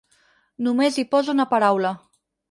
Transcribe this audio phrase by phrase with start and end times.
[0.67, 1.93] Només hi posa una paraula.